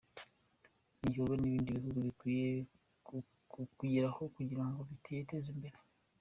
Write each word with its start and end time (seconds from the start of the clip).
Ni 0.99 1.03
igikorwa 1.07 1.35
n’ibindi 1.37 1.69
bihugu 1.75 1.99
bikwiye 2.07 2.51
kwigiraho 3.77 4.21
kugira 4.35 4.63
ngo 4.67 4.79
byiteze 4.93 5.49
imbere. 5.55 5.77